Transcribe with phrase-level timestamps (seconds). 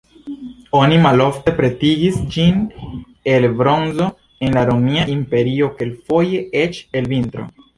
[0.77, 2.63] Oni malofte pretigis ĝin
[3.35, 4.09] el bronzo,
[4.47, 7.47] en la Romia imperio kelkfoje eĉ el vitro.